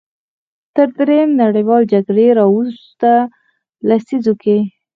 [0.75, 3.11] تر دویمې نړیوالې جګړې راوروسته
[3.89, 4.57] لسیزو کې.